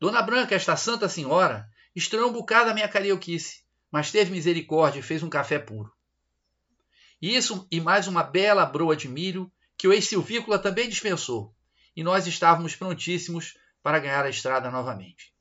Dona 0.00 0.20
Branca, 0.20 0.56
esta 0.56 0.74
santa 0.74 1.08
senhora, 1.08 1.70
estranhou 1.94 2.30
um 2.30 2.32
bocado 2.32 2.70
a 2.70 2.74
minha 2.74 2.88
carioquice, 2.88 3.62
mas 3.88 4.10
teve 4.10 4.32
misericórdia 4.32 4.98
e 4.98 5.02
fez 5.02 5.22
um 5.22 5.30
café 5.30 5.60
puro. 5.60 5.92
Isso 7.22 7.68
e 7.70 7.80
mais 7.80 8.08
uma 8.08 8.24
bela 8.24 8.66
broa 8.66 8.96
de 8.96 9.06
milho 9.06 9.48
que 9.78 9.86
o 9.86 9.92
ex-silvícola 9.92 10.58
também 10.58 10.88
dispensou, 10.88 11.54
e 11.94 12.02
nós 12.02 12.26
estávamos 12.26 12.74
prontíssimos 12.74 13.56
para 13.80 14.00
ganhar 14.00 14.24
a 14.24 14.28
estrada 14.28 14.72
novamente. 14.72 15.32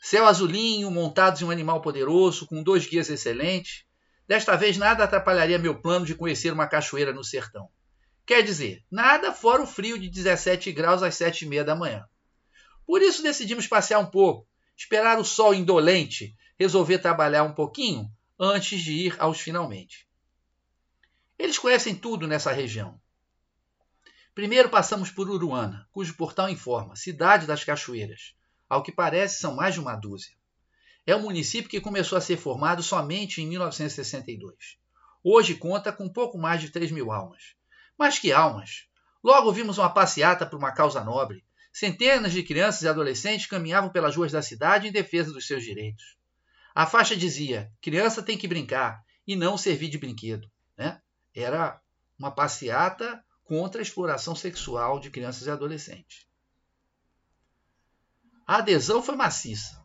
Céu 0.00 0.26
azulinho, 0.26 0.92
montados 0.92 1.42
em 1.42 1.44
um 1.44 1.50
animal 1.50 1.82
poderoso, 1.82 2.46
com 2.46 2.62
dois 2.62 2.86
guias 2.86 3.10
excelentes, 3.10 3.84
desta 4.26 4.56
vez 4.56 4.76
nada 4.76 5.04
atrapalharia 5.04 5.58
meu 5.58 5.80
plano 5.80 6.06
de 6.06 6.14
conhecer 6.14 6.52
uma 6.52 6.66
cachoeira 6.66 7.12
no 7.12 7.24
sertão. 7.24 7.68
Quer 8.26 8.42
dizer, 8.42 8.82
nada 8.90 9.32
fora 9.32 9.62
o 9.62 9.66
frio 9.66 9.98
de 9.98 10.08
17 10.08 10.72
graus 10.72 11.02
às 11.02 11.14
sete 11.14 11.44
e 11.44 11.48
meia 11.48 11.64
da 11.64 11.76
manhã. 11.76 12.06
Por 12.86 13.02
isso 13.02 13.22
decidimos 13.22 13.66
passear 13.66 13.98
um 13.98 14.06
pouco, 14.06 14.46
esperar 14.76 15.18
o 15.18 15.24
sol 15.24 15.54
indolente 15.54 16.34
resolver 16.58 16.98
trabalhar 16.98 17.42
um 17.42 17.52
pouquinho 17.52 18.10
antes 18.38 18.80
de 18.80 18.92
ir 18.92 19.16
aos 19.18 19.40
finalmente. 19.40 20.08
Eles 21.38 21.58
conhecem 21.58 21.94
tudo 21.94 22.26
nessa 22.26 22.52
região. 22.52 23.00
Primeiro 24.34 24.68
passamos 24.68 25.10
por 25.10 25.28
Uruana, 25.28 25.86
cujo 25.92 26.16
portal 26.16 26.48
informa 26.48 26.96
Cidade 26.96 27.46
das 27.46 27.64
Cachoeiras. 27.64 28.34
Ao 28.68 28.82
que 28.82 28.92
parece, 28.92 29.40
são 29.40 29.54
mais 29.54 29.74
de 29.74 29.80
uma 29.80 29.96
dúzia. 29.96 30.34
É 31.06 31.14
um 31.14 31.22
município 31.22 31.68
que 31.68 31.80
começou 31.80 32.16
a 32.16 32.20
ser 32.20 32.36
formado 32.36 32.82
somente 32.82 33.42
em 33.42 33.46
1962. 33.46 34.78
Hoje 35.22 35.54
conta 35.54 35.92
com 35.92 36.08
pouco 36.08 36.38
mais 36.38 36.60
de 36.60 36.70
3 36.70 36.90
mil 36.90 37.12
almas. 37.12 37.54
Mas 37.98 38.18
que 38.18 38.32
almas! 38.32 38.86
Logo 39.22 39.52
vimos 39.52 39.78
uma 39.78 39.88
passeata 39.88 40.46
por 40.46 40.58
uma 40.58 40.72
causa 40.72 41.04
nobre. 41.04 41.44
Centenas 41.72 42.32
de 42.32 42.42
crianças 42.42 42.82
e 42.82 42.88
adolescentes 42.88 43.46
caminhavam 43.46 43.90
pelas 43.90 44.16
ruas 44.16 44.32
da 44.32 44.42
cidade 44.42 44.88
em 44.88 44.92
defesa 44.92 45.32
dos 45.32 45.46
seus 45.46 45.62
direitos. 45.62 46.16
A 46.74 46.86
faixa 46.86 47.16
dizia: 47.16 47.70
criança 47.82 48.22
tem 48.22 48.38
que 48.38 48.48
brincar 48.48 49.04
e 49.26 49.36
não 49.36 49.58
servir 49.58 49.88
de 49.88 49.98
brinquedo. 49.98 50.50
Né? 50.76 51.00
Era 51.34 51.80
uma 52.18 52.30
passeata 52.30 53.22
contra 53.44 53.80
a 53.80 53.82
exploração 53.82 54.34
sexual 54.34 54.98
de 54.98 55.10
crianças 55.10 55.46
e 55.46 55.50
adolescentes. 55.50 56.26
A 58.46 58.56
adesão 58.56 59.02
foi 59.02 59.16
maciça. 59.16 59.83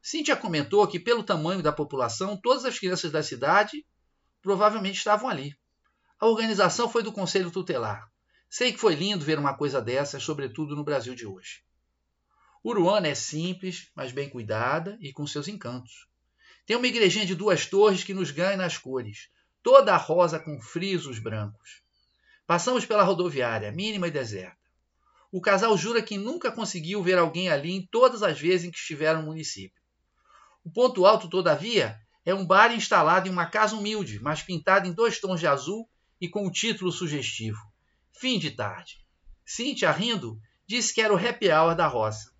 Cíntia 0.00 0.36
comentou 0.36 0.86
que, 0.86 1.00
pelo 1.00 1.22
tamanho 1.22 1.62
da 1.62 1.72
população, 1.72 2.36
todas 2.36 2.64
as 2.64 2.78
crianças 2.78 3.10
da 3.10 3.22
cidade 3.22 3.84
provavelmente 4.40 4.96
estavam 4.96 5.28
ali. 5.28 5.56
A 6.18 6.26
organização 6.26 6.88
foi 6.88 7.02
do 7.02 7.12
Conselho 7.12 7.50
Tutelar. 7.50 8.08
Sei 8.48 8.72
que 8.72 8.78
foi 8.78 8.94
lindo 8.94 9.24
ver 9.24 9.38
uma 9.38 9.56
coisa 9.56 9.80
dessas, 9.82 10.22
sobretudo 10.22 10.74
no 10.74 10.84
Brasil 10.84 11.14
de 11.14 11.26
hoje. 11.26 11.62
Uruana 12.64 13.08
é 13.08 13.14
simples, 13.14 13.90
mas 13.94 14.10
bem 14.10 14.28
cuidada 14.28 14.96
e 15.00 15.12
com 15.12 15.26
seus 15.26 15.48
encantos. 15.48 16.08
Tem 16.66 16.76
uma 16.76 16.86
igrejinha 16.86 17.26
de 17.26 17.34
duas 17.34 17.66
torres 17.66 18.04
que 18.04 18.14
nos 18.14 18.30
ganha 18.30 18.56
nas 18.56 18.76
cores, 18.76 19.28
toda 19.62 19.96
rosa 19.96 20.40
com 20.40 20.60
frisos 20.60 21.18
brancos. 21.18 21.82
Passamos 22.46 22.86
pela 22.86 23.02
rodoviária, 23.02 23.70
mínima 23.70 24.08
e 24.08 24.10
deserta. 24.10 24.56
O 25.30 25.40
casal 25.40 25.76
jura 25.76 26.02
que 26.02 26.16
nunca 26.16 26.50
conseguiu 26.50 27.02
ver 27.02 27.18
alguém 27.18 27.50
ali 27.50 27.72
em 27.72 27.86
todas 27.86 28.22
as 28.22 28.40
vezes 28.40 28.66
em 28.66 28.70
que 28.70 28.78
estiveram 28.78 29.20
no 29.20 29.26
município. 29.26 29.82
O 30.68 30.70
ponto 30.70 31.06
alto, 31.06 31.30
todavia, 31.30 31.98
é 32.26 32.34
um 32.34 32.44
bar 32.44 32.74
instalado 32.74 33.26
em 33.26 33.30
uma 33.30 33.46
casa 33.46 33.74
humilde, 33.74 34.20
mas 34.20 34.42
pintado 34.42 34.86
em 34.86 34.92
dois 34.92 35.18
tons 35.18 35.40
de 35.40 35.46
azul 35.46 35.88
e 36.20 36.28
com 36.28 36.46
um 36.46 36.50
título 36.50 36.92
sugestivo: 36.92 37.58
Fim 38.12 38.38
de 38.38 38.50
tarde. 38.50 38.98
Cíntia, 39.46 39.90
rindo, 39.90 40.38
disse 40.66 40.92
que 40.92 41.00
era 41.00 41.10
o 41.10 41.16
happy 41.16 41.50
hour 41.50 41.74
da 41.74 41.86
roça. 41.86 42.30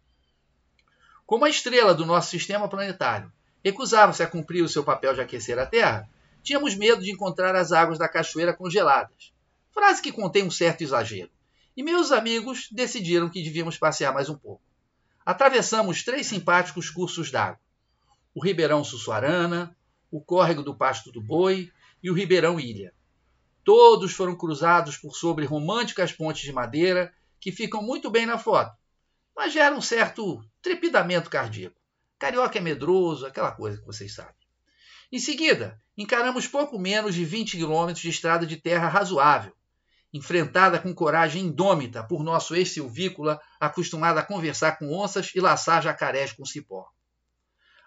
Como 1.24 1.46
a 1.46 1.48
estrela 1.48 1.94
do 1.94 2.04
nosso 2.04 2.28
sistema 2.28 2.68
planetário 2.68 3.32
recusava-se 3.64 4.22
a 4.22 4.26
cumprir 4.26 4.62
o 4.62 4.68
seu 4.68 4.84
papel 4.84 5.14
de 5.14 5.22
aquecer 5.22 5.58
a 5.58 5.64
Terra, 5.64 6.06
tínhamos 6.42 6.74
medo 6.74 7.02
de 7.02 7.10
encontrar 7.10 7.56
as 7.56 7.72
águas 7.72 7.98
da 7.98 8.10
cachoeira 8.10 8.52
congeladas. 8.52 9.32
Frase 9.72 10.02
que 10.02 10.12
contém 10.12 10.44
um 10.44 10.50
certo 10.50 10.82
exagero. 10.82 11.30
E 11.74 11.82
meus 11.82 12.12
amigos 12.12 12.68
decidiram 12.70 13.30
que 13.30 13.42
devíamos 13.42 13.78
passear 13.78 14.12
mais 14.12 14.28
um 14.28 14.36
pouco. 14.36 14.60
Atravessamos 15.24 16.02
três 16.02 16.26
simpáticos 16.26 16.90
cursos 16.90 17.30
d'água: 17.30 17.58
o 18.34 18.44
Ribeirão 18.44 18.84
Sussuarana, 18.84 19.76
o 20.10 20.20
Córrego 20.20 20.62
do 20.62 20.74
Pasto 20.74 21.10
do 21.10 21.20
Boi 21.20 21.70
e 22.02 22.10
o 22.10 22.14
Ribeirão 22.14 22.58
Ilha. 22.58 22.92
Todos 23.64 24.12
foram 24.12 24.36
cruzados 24.36 24.96
por 24.96 25.14
sobre 25.14 25.44
românticas 25.44 26.12
pontes 26.12 26.42
de 26.42 26.52
madeira 26.52 27.12
que 27.40 27.52
ficam 27.52 27.82
muito 27.82 28.10
bem 28.10 28.26
na 28.26 28.38
foto, 28.38 28.74
mas 29.36 29.52
gera 29.52 29.74
um 29.74 29.80
certo 29.80 30.42
trepidamento 30.62 31.30
cardíaco. 31.30 31.80
Carioca 32.18 32.58
é 32.58 32.60
medroso, 32.60 33.26
aquela 33.26 33.52
coisa 33.52 33.78
que 33.78 33.86
vocês 33.86 34.14
sabem. 34.14 34.34
Em 35.12 35.18
seguida, 35.18 35.80
encaramos 35.96 36.46
pouco 36.46 36.78
menos 36.78 37.14
de 37.14 37.24
20 37.24 37.56
quilômetros 37.56 38.02
de 38.02 38.10
estrada 38.10 38.46
de 38.46 38.56
terra 38.56 38.88
razoável, 38.88 39.54
enfrentada 40.12 40.78
com 40.78 40.94
coragem 40.94 41.44
indômita 41.44 42.02
por 42.02 42.22
nosso 42.22 42.54
ex-silvícola 42.54 43.40
acostumado 43.60 44.18
a 44.18 44.22
conversar 44.22 44.78
com 44.78 44.92
onças 44.92 45.30
e 45.34 45.40
laçar 45.40 45.82
jacarés 45.82 46.32
com 46.32 46.44
cipó. 46.44 46.86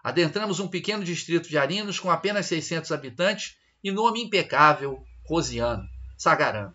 Adentramos 0.04 0.60
um 0.60 0.68
pequeno 0.68 1.04
distrito 1.04 1.48
de 1.48 1.58
Arinos 1.58 2.00
com 2.00 2.10
apenas 2.10 2.48
600 2.48 2.92
habitantes 2.92 3.58
e 3.84 3.92
nome 3.92 4.22
impecável, 4.22 5.06
Rosiano, 5.24 5.88
Sagarã. 6.18 6.74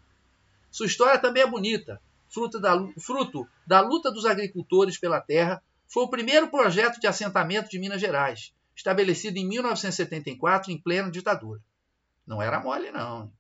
Sua 0.71 0.87
história 0.87 1.19
também 1.19 1.43
é 1.43 1.47
bonita. 1.47 2.01
Fruto 2.29 2.61
da, 2.61 2.77
fruto 3.01 3.49
da 3.67 3.81
luta 3.81 4.11
dos 4.11 4.27
agricultores 4.27 4.99
pela 4.99 5.21
terra, 5.21 5.63
foi 5.89 6.05
o 6.05 6.09
primeiro 6.09 6.49
projeto 6.49 7.01
de 7.01 7.07
assentamento 7.07 7.71
de 7.71 7.79
Minas 7.79 8.01
Gerais, 8.01 8.53
estabelecido 8.75 9.39
em 9.39 9.47
1974 9.47 10.71
em 10.71 10.79
plena 10.79 11.11
ditadura. 11.11 11.61
Não 12.27 12.43
era 12.43 12.61
mole, 12.61 12.91
não. 12.91 13.33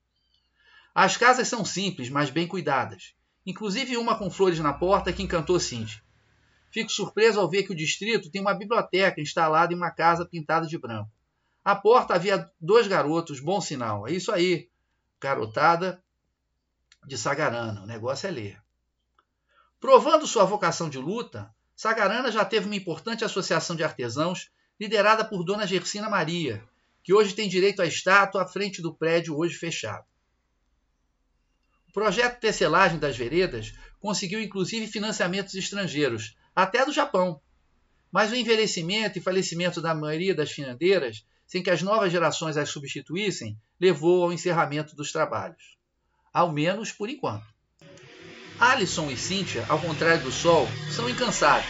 As 0.94 1.16
casas 1.16 1.48
são 1.48 1.64
simples, 1.64 2.08
mas 2.08 2.30
bem 2.30 2.46
cuidadas. 2.46 3.14
Inclusive 3.44 3.96
uma 3.96 4.16
com 4.16 4.30
flores 4.30 4.58
na 4.60 4.72
porta 4.72 5.12
que 5.12 5.22
encantou 5.22 5.60
Cindy. 5.60 6.02
Fico 6.76 6.92
surpreso 6.92 7.40
ao 7.40 7.48
ver 7.48 7.62
que 7.62 7.72
o 7.72 7.74
distrito 7.74 8.30
tem 8.30 8.42
uma 8.42 8.52
biblioteca 8.52 9.18
instalada 9.18 9.72
em 9.72 9.76
uma 9.76 9.90
casa 9.90 10.26
pintada 10.26 10.66
de 10.66 10.76
branco. 10.76 11.10
À 11.64 11.74
porta 11.74 12.12
havia 12.14 12.50
dois 12.60 12.86
garotos, 12.86 13.40
bom 13.40 13.62
sinal. 13.62 14.06
É 14.06 14.12
isso 14.12 14.30
aí, 14.30 14.68
garotada 15.18 16.04
de 17.06 17.16
Sagarana. 17.16 17.82
O 17.82 17.86
negócio 17.86 18.26
é 18.26 18.30
ler. 18.30 18.62
Provando 19.80 20.26
sua 20.26 20.44
vocação 20.44 20.90
de 20.90 20.98
luta, 20.98 21.50
Sagarana 21.74 22.30
já 22.30 22.44
teve 22.44 22.66
uma 22.66 22.76
importante 22.76 23.24
associação 23.24 23.74
de 23.74 23.82
artesãos 23.82 24.50
liderada 24.78 25.24
por 25.24 25.44
Dona 25.44 25.66
Gersina 25.66 26.10
Maria, 26.10 26.62
que 27.02 27.14
hoje 27.14 27.32
tem 27.32 27.48
direito 27.48 27.80
à 27.80 27.86
estátua 27.86 28.42
à 28.42 28.46
frente 28.46 28.82
do 28.82 28.92
prédio 28.92 29.34
hoje 29.34 29.54
fechado. 29.54 30.04
O 31.88 31.92
projeto 31.94 32.38
Tecelagem 32.38 32.98
das 32.98 33.16
Veredas 33.16 33.72
conseguiu 33.98 34.42
inclusive 34.42 34.86
financiamentos 34.86 35.54
estrangeiros, 35.54 36.36
até 36.56 36.84
do 36.84 36.92
Japão. 36.92 37.40
Mas 38.10 38.32
o 38.32 38.34
envelhecimento 38.34 39.18
e 39.18 39.22
falecimento 39.22 39.80
da 39.80 39.94
maioria 39.94 40.34
das 40.34 40.50
finandeiras 40.50 41.24
sem 41.46 41.62
que 41.62 41.70
as 41.70 41.82
novas 41.82 42.10
gerações 42.10 42.56
as 42.56 42.68
substituíssem, 42.68 43.56
levou 43.80 44.24
ao 44.24 44.32
encerramento 44.32 44.96
dos 44.96 45.12
trabalhos. 45.12 45.78
Ao 46.32 46.52
menos 46.52 46.90
por 46.90 47.08
enquanto. 47.08 47.46
Alison 48.58 49.10
e 49.10 49.16
Cynthia, 49.16 49.64
ao 49.68 49.80
contrário 49.80 50.24
do 50.24 50.32
Sol, 50.32 50.66
são 50.90 51.08
incansáveis. 51.08 51.66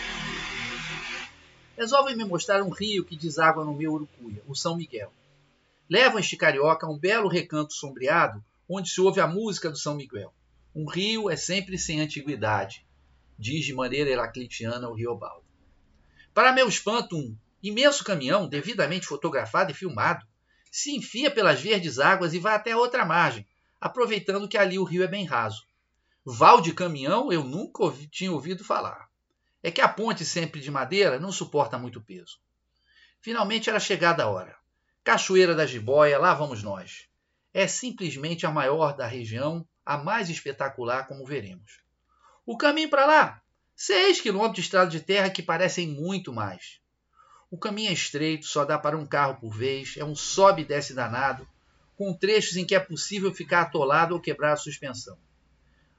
Resolvem 1.76 2.16
me 2.16 2.24
mostrar 2.24 2.62
um 2.62 2.70
rio 2.70 3.04
que 3.04 3.16
deságua 3.16 3.64
no 3.64 3.74
meu 3.74 3.92
Urucuia, 3.92 4.42
o 4.46 4.54
São 4.54 4.76
Miguel. 4.76 5.12
Levam 5.90 6.18
este 6.18 6.36
carioca 6.36 6.86
a 6.86 6.90
um 6.90 6.98
belo 6.98 7.28
recanto 7.28 7.74
sombreado, 7.74 8.42
onde 8.68 8.88
se 8.88 9.00
ouve 9.00 9.20
a 9.20 9.26
música 9.26 9.68
do 9.68 9.76
São 9.76 9.94
Miguel. 9.94 10.32
Um 10.74 10.88
rio 10.88 11.28
é 11.28 11.36
sempre 11.36 11.78
sem 11.78 12.00
antiguidade, 12.00 12.85
diz 13.38 13.64
de 13.64 13.74
maneira 13.74 14.10
heraclitiana 14.10 14.88
o 14.88 14.94
Riobaldo. 14.94 15.44
Para 16.32 16.52
meu 16.52 16.68
espanto, 16.68 17.16
um 17.16 17.36
Imenso 17.62 18.04
caminhão, 18.04 18.46
devidamente 18.46 19.06
fotografado 19.06 19.72
e 19.72 19.74
filmado, 19.74 20.24
se 20.70 20.94
enfia 20.94 21.30
pelas 21.30 21.60
verdes 21.60 21.98
águas 21.98 22.32
e 22.32 22.38
vai 22.38 22.54
até 22.54 22.76
outra 22.76 23.04
margem, 23.04 23.44
aproveitando 23.80 24.48
que 24.48 24.56
ali 24.56 24.78
o 24.78 24.84
rio 24.84 25.02
é 25.02 25.08
bem 25.08 25.24
raso. 25.24 25.64
Val 26.24 26.60
de 26.60 26.72
caminhão 26.72 27.32
eu 27.32 27.42
nunca 27.42 27.82
ouvi, 27.82 28.06
tinha 28.06 28.30
ouvido 28.30 28.62
falar. 28.62 29.08
É 29.62 29.70
que 29.70 29.80
a 29.80 29.88
ponte, 29.88 30.24
sempre 30.24 30.60
de 30.60 30.70
madeira, 30.70 31.18
não 31.18 31.32
suporta 31.32 31.76
muito 31.76 32.00
peso. 32.00 32.38
Finalmente 33.20 33.68
era 33.68 33.80
chegada 33.80 34.22
a 34.22 34.28
hora. 34.28 34.54
Cachoeira 35.02 35.54
da 35.54 35.66
Jiboia, 35.66 36.18
lá 36.18 36.34
vamos 36.34 36.62
nós. 36.62 37.08
É 37.52 37.66
simplesmente 37.66 38.46
a 38.46 38.50
maior 38.52 38.94
da 38.96 39.06
região, 39.06 39.66
a 39.84 39.96
mais 39.98 40.28
espetacular, 40.30 41.08
como 41.08 41.26
veremos. 41.26 41.80
O 42.46 42.56
caminho 42.56 42.88
para 42.88 43.04
lá, 43.04 43.42
seis 43.74 44.20
quilômetros 44.20 44.54
de 44.54 44.60
estrada 44.60 44.88
de 44.88 45.00
terra 45.00 45.28
que 45.28 45.42
parecem 45.42 45.88
muito 45.88 46.32
mais. 46.32 46.80
O 47.50 47.58
caminho 47.58 47.90
é 47.90 47.92
estreito, 47.92 48.46
só 48.46 48.64
dá 48.64 48.78
para 48.78 48.96
um 48.96 49.04
carro 49.04 49.40
por 49.40 49.50
vez, 49.50 49.96
é 49.96 50.04
um 50.04 50.14
sobe 50.14 50.62
e 50.62 50.64
desce 50.64 50.94
danado, 50.94 51.46
com 51.96 52.14
trechos 52.14 52.56
em 52.56 52.64
que 52.64 52.76
é 52.76 52.78
possível 52.78 53.34
ficar 53.34 53.62
atolado 53.62 54.14
ou 54.14 54.20
quebrar 54.20 54.52
a 54.52 54.56
suspensão. 54.56 55.18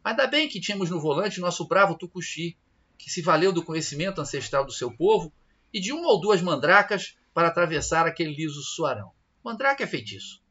Ainda 0.02 0.26
bem 0.26 0.48
que 0.48 0.62
tínhamos 0.62 0.90
no 0.90 1.02
volante 1.02 1.42
nosso 1.42 1.68
bravo 1.68 1.98
Tucuxi, 1.98 2.56
que 2.98 3.12
se 3.12 3.22
valeu 3.22 3.52
do 3.52 3.62
conhecimento 3.62 4.22
ancestral 4.22 4.64
do 4.64 4.72
seu 4.72 4.90
povo 4.90 5.34
e 5.74 5.82
de 5.82 5.92
uma 5.92 6.08
ou 6.08 6.22
duas 6.22 6.42
mandracas 6.42 7.18
para 7.34 7.50
atravessar 7.50 8.08
aquele 8.08 8.34
liso 8.34 8.62
suarão. 8.64 9.12
Mandrake 9.44 9.84
é 9.84 9.88
feitiço. 9.88 10.42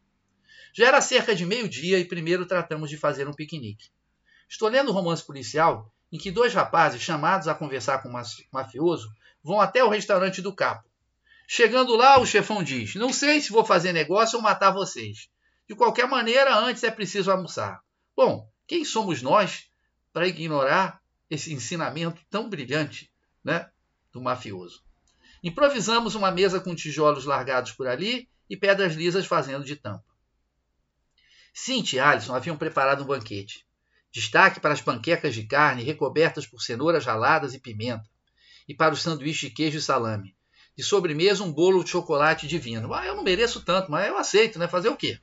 Já 0.75 0.89
era 0.89 1.01
cerca 1.01 1.35
de 1.35 1.47
meio-dia 1.47 1.99
e 1.99 2.05
primeiro 2.05 2.45
tratamos 2.45 2.91
de 2.91 2.99
fazer 2.99 3.27
um 3.27 3.33
piquenique. 3.33 3.89
Estou 4.49 4.69
lendo 4.69 4.91
um 4.91 4.95
romance 4.95 5.25
policial 5.25 5.93
em 6.13 6.19
que 6.19 6.31
dois 6.31 6.55
rapazes 6.55 7.03
chamados 7.03 7.49
a 7.49 7.55
conversar 7.55 8.03
com 8.03 8.09
um 8.09 8.23
mafioso 8.53 9.11
vão 9.43 9.61
até 9.61 9.83
o 9.83 9.89
restaurante 9.89 10.41
do 10.41 10.55
capo. 10.55 10.89
Chegando 11.47 11.95
lá, 11.95 12.19
o 12.19 12.27
chefão 12.27 12.63
diz: 12.63 12.95
Não 12.95 13.13
sei 13.13 13.41
se 13.41 13.53
vou 13.53 13.65
fazer 13.65 13.93
negócio 13.93 14.37
ou 14.37 14.43
matar 14.43 14.71
vocês. 14.71 15.29
De 15.69 15.75
qualquer 15.75 16.09
maneira, 16.09 16.57
antes 16.57 16.83
é 16.85 16.91
preciso 16.91 17.31
almoçar. 17.31 17.81
Bom, 18.17 18.49
quem 18.67 18.85
somos 18.85 19.23
nós 19.23 19.69
para 20.13 20.27
ignorar 20.27 21.01
esse 21.29 21.53
ensinamento 21.53 22.21
tão 22.31 22.49
brilhante 22.49 23.13
né, 23.45 23.69
do 24.13 24.21
mafioso? 24.21 24.83
Improvisamos 25.43 26.15
uma 26.15 26.31
mesa 26.31 26.61
com 26.61 26.75
tijolos 26.75 27.25
largados 27.25 27.73
por 27.73 27.87
ali 27.87 28.29
e 28.49 28.57
pedras 28.57 28.95
lisas 28.95 29.27
fazendo 29.27 29.65
de 29.65 29.77
tampa. 29.77 30.05
Cinti 31.53 31.97
e 31.97 32.01
Alisson 32.01 32.35
haviam 32.35 32.57
preparado 32.57 33.03
um 33.03 33.07
banquete. 33.07 33.66
Destaque 34.17 34.61
para 34.61 34.73
as 34.73 34.81
panquecas 34.81 35.35
de 35.35 35.43
carne 35.45 35.83
recobertas 35.83 36.47
por 36.47 36.63
cenouras 36.63 37.05
raladas 37.05 37.53
e 37.53 37.59
pimenta, 37.59 38.09
e 38.67 38.75
para 38.75 38.95
o 38.95 38.97
sanduíche 38.97 39.51
de 39.51 39.55
queijo 39.55 39.77
e 39.77 39.83
salame. 39.83 40.35
De 40.75 40.83
sobremesa, 40.83 41.45
um 41.45 41.53
bolo 41.53 41.85
de 41.85 41.91
chocolate 41.91 42.47
divino. 42.47 42.95
Ah, 42.95 43.05
eu 43.05 43.15
não 43.15 43.23
mereço 43.23 43.63
tanto, 43.63 43.91
mas 43.91 44.09
eu 44.09 44.17
aceito, 44.17 44.59
né? 44.59 44.67
Fazer 44.67 44.89
o 44.89 44.97
quê? 44.97 45.21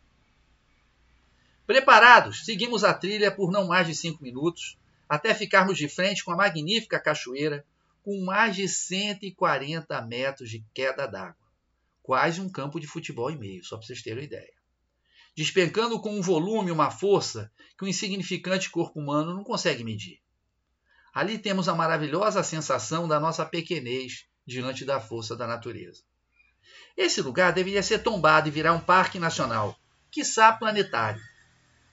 Preparados, 1.66 2.46
seguimos 2.46 2.84
a 2.84 2.94
trilha 2.94 3.32
por 3.32 3.52
não 3.52 3.68
mais 3.68 3.88
de 3.88 3.96
cinco 3.96 4.22
minutos, 4.22 4.78
até 5.10 5.34
ficarmos 5.34 5.80
de 5.80 5.90
frente 5.90 6.24
com 6.24 6.32
a 6.32 6.38
magnífica 6.38 7.00
cachoeira, 7.00 7.66
com 8.04 8.24
mais 8.24 8.56
de 8.56 8.70
140 8.70 10.00
metros 10.04 10.52
de 10.52 10.64
queda 10.72 11.08
d'água. 11.08 11.36
Quase 12.04 12.40
um 12.40 12.48
campo 12.48 12.80
de 12.80 12.86
futebol 12.86 13.32
e 13.32 13.36
meio, 13.36 13.64
só 13.64 13.76
para 13.76 13.88
vocês 13.88 14.04
terem 14.04 14.20
uma 14.20 14.26
ideia 14.26 14.62
despencando 15.36 16.00
com 16.00 16.16
um 16.16 16.22
volume, 16.22 16.72
uma 16.72 16.92
força 16.92 17.52
que 17.78 17.84
o 17.84 17.88
insignificante 17.88 18.70
corpo 18.70 19.00
humano 19.00 19.34
não 19.34 19.44
consegue 19.44 19.84
medir. 19.84 20.22
Ali 21.13 21.38
temos 21.38 21.68
a 21.68 21.75
maravilhosa 21.75 22.44
sensação 22.44 23.08
da 23.08 23.20
nossa 23.20 23.46
pequenez 23.46 24.28
diante 24.46 24.86
da 24.86 25.00
força 25.00 25.36
da 25.36 25.48
natureza. 25.48 26.04
Esse 26.96 27.22
lugar 27.22 27.54
deveria 27.54 27.82
ser 27.82 28.00
tombado 28.00 28.48
e 28.48 28.52
virar 28.52 28.74
um 28.74 28.80
parque 28.80 29.20
nacional, 29.20 29.78
quiçá 30.12 30.52
planetário. 30.54 31.22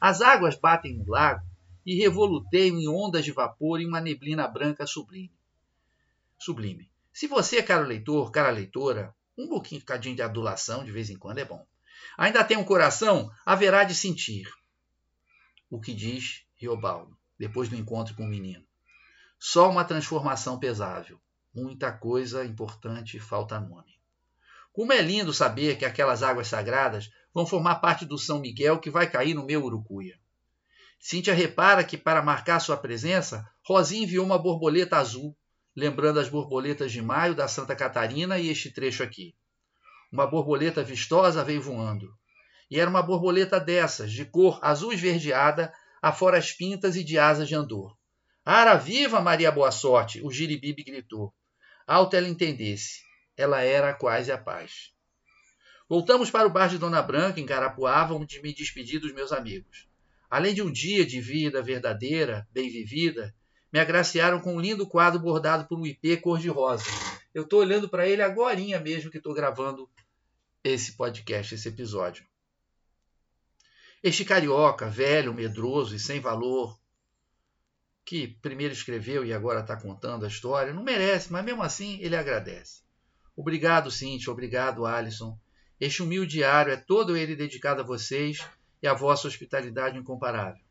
As 0.01 0.21
águas 0.21 0.59
batem 0.59 0.97
no 0.97 1.07
lago 1.09 1.45
e 1.85 1.95
revoluteiam 1.95 2.79
em 2.79 2.89
ondas 2.89 3.25
de 3.25 3.33
vapor 3.33 3.81
em 3.81 3.87
uma 3.87 4.01
neblina 4.01 4.47
branca 4.47 4.87
sublime. 4.87 5.33
Sublime. 6.39 6.91
Se 7.13 7.27
você, 7.27 7.63
caro 7.63 7.87
leitor, 7.87 8.31
cara 8.31 8.51
leitora, 8.51 9.15
um 9.37 9.49
bocadinho 9.49 10.17
de 10.17 10.23
adulação 10.23 10.85
de 10.85 10.93
vez 10.93 11.11
em 11.11 11.17
quando 11.17 11.39
é 11.39 11.45
bom 11.45 11.67
ainda 12.17 12.45
tem 12.45 12.57
um 12.57 12.65
coração, 12.65 13.31
haverá 13.45 13.85
de 13.85 13.95
sentir. 13.95 14.49
O 15.71 15.81
que 15.81 15.95
diz 15.95 16.45
Riobaldo, 16.57 17.17
depois 17.39 17.69
do 17.69 17.77
encontro 17.77 18.15
com 18.15 18.25
o 18.25 18.29
menino. 18.29 18.65
Só 19.39 19.71
uma 19.71 19.85
transformação 19.85 20.59
pesável. 20.59 21.21
Muita 21.55 21.91
coisa 21.91 22.45
importante 22.45 23.19
falta 23.19 23.59
nome. 23.59 23.99
Como 24.73 24.93
é 24.93 25.01
lindo 25.01 25.33
saber 25.33 25.79
que 25.79 25.85
aquelas 25.85 26.23
águas 26.23 26.49
sagradas 26.49 27.11
vão 27.35 27.47
formar 27.47 27.77
parte 27.77 28.05
do 28.05 28.19
São 28.19 28.41
Miguel 28.41 28.79
que 28.79 28.91
vai 28.91 29.11
cair 29.11 29.35
no 29.35 29.45
meu 29.45 29.65
Urucuia. 29.65 30.19
Cíntia 30.99 31.33
repara 31.33 31.83
que, 31.83 31.97
para 31.97 32.23
marcar 32.23 32.61
sua 32.61 32.77
presença, 32.77 33.49
Rosinha 33.65 34.03
enviou 34.03 34.25
uma 34.25 34.39
borboleta 34.39 34.99
azul, 34.99 35.35
lembrando 35.75 36.21
as 36.21 36.29
borboletas 36.29 36.93
de 36.93 37.01
maio 37.01 37.35
da 37.35 37.49
Santa 37.49 37.75
Catarina 37.75 38.39
e 38.39 38.49
este 38.49 38.71
trecho 38.71 39.03
aqui. 39.03 39.35
Uma 40.11 40.27
borboleta 40.27 40.83
vistosa 40.83 41.45
veio 41.45 41.63
voando. 41.63 42.13
E 42.71 42.79
era 42.79 42.91
uma 42.91 43.03
borboleta 43.03 43.61
dessas, 43.61 44.13
de 44.13 44.25
cor 44.25 44.59
azul 44.63 44.93
esverdeada, 44.93 45.73
afora 46.03 46.39
as 46.39 46.53
pintas 46.53 46.97
e 46.97 47.05
de 47.05 47.19
asas 47.19 47.49
de 47.49 47.55
andor. 47.55 47.97
Ara 48.45 48.75
viva, 48.75 49.21
Maria 49.21 49.53
Boa 49.53 49.71
Sorte! 49.71 50.21
O 50.23 50.31
giribibe 50.31 50.83
gritou. 50.83 51.33
Alto 51.87 52.17
ela 52.17 52.29
entendesse. 52.29 53.03
Ela 53.37 53.63
era 53.63 53.95
quase 53.95 54.33
a 54.33 54.39
paz. 54.39 54.93
Voltamos 55.89 56.31
para 56.31 56.47
o 56.47 56.51
bar 56.51 56.69
de 56.69 56.79
Dona 56.79 57.03
Branca, 57.03 57.41
em 57.41 57.47
Carapuava, 57.47 58.15
onde 58.15 58.41
me 58.41 58.55
despedi 58.55 58.99
dos 58.99 59.13
meus 59.13 59.33
amigos. 59.33 59.89
Além 60.29 60.55
de 60.55 60.63
um 60.63 60.71
dia 60.71 61.05
de 61.05 61.21
vida 61.21 61.61
verdadeira, 61.61 62.47
bem 62.53 62.71
vivida, 62.71 63.35
me 63.73 63.79
agraciaram 63.79 64.41
com 64.41 64.55
um 64.55 64.61
lindo 64.61 64.87
quadro 64.87 65.21
bordado 65.21 65.67
por 65.67 65.79
um 65.79 65.87
IP 65.87 66.17
cor-de-rosa. 66.19 66.85
Eu 67.35 67.43
estou 67.43 67.61
olhando 67.61 67.89
para 67.89 68.09
ele 68.09 68.23
agora 68.23 68.57
mesmo 68.81 69.11
que 69.11 69.19
estou 69.19 69.35
gravando 69.35 69.89
esse 70.63 70.93
podcast, 70.93 71.55
esse 71.55 71.69
episódio. 71.69 72.25
Este 74.03 74.25
carioca, 74.25 74.89
velho, 74.89 75.35
medroso 75.35 75.95
e 75.95 75.99
sem 75.99 76.21
valor, 76.21 76.79
que 78.05 78.29
primeiro 78.29 78.73
escreveu 78.73 79.25
e 79.25 79.33
agora 79.33 79.61
está 79.61 79.77
contando 79.77 80.25
a 80.25 80.29
história, 80.29 80.73
não 80.73 80.83
merece, 80.83 81.33
mas 81.33 81.45
mesmo 81.45 81.63
assim 81.63 81.99
ele 82.01 82.17
agradece. 82.17 82.83
Obrigado, 83.37 83.91
Cintia, 83.91 84.33
obrigado, 84.33 84.87
Alisson. 84.87 85.39
Este 85.79 86.03
humilde 86.03 86.33
diário 86.33 86.73
é 86.73 86.77
todo 86.77 87.17
ele 87.17 87.37
dedicado 87.37 87.81
a 87.81 87.85
vocês 87.85 88.47
e 88.83 88.87
à 88.87 88.95
vossa 88.95 89.29
hospitalidade 89.29 89.99
incomparável. 89.99 90.63